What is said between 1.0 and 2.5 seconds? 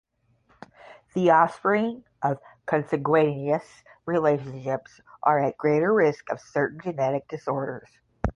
The offspring of